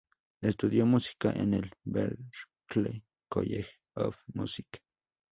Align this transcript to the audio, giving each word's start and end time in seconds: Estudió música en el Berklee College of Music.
Estudió 0.41 0.87
música 0.87 1.29
en 1.29 1.53
el 1.53 1.71
Berklee 1.85 3.03
College 3.29 3.69
of 3.93 4.15
Music. 4.33 4.81